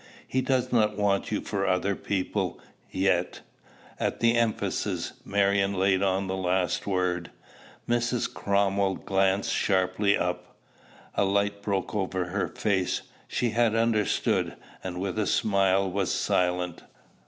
He 0.27 0.41
does 0.41 0.71
not 0.71 0.97
want 0.97 1.31
you 1.31 1.41
for 1.41 1.67
other 1.67 1.95
people 1.95 2.59
yet." 2.89 3.41
At 3.99 4.19
the 4.19 4.33
emphasis 4.35 5.13
Marion 5.23 5.75
laid 5.75 6.01
on 6.01 6.25
the 6.25 6.35
last 6.35 6.87
word, 6.87 7.29
Mrs. 7.87 8.27
Cromwell 8.33 8.95
glanced 8.95 9.53
sharply 9.53 10.17
up. 10.17 10.55
A 11.13 11.23
light 11.23 11.61
broke 11.61 11.93
over 11.93 12.29
her 12.29 12.47
face: 12.47 13.03
she 13.27 13.51
had 13.51 13.75
understood, 13.75 14.55
and 14.83 14.99
with 14.99 15.19
a 15.19 15.27
smile 15.27 15.87
was 15.87 16.11
silent. 16.11 16.81